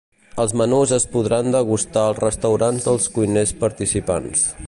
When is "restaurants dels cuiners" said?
2.23-3.55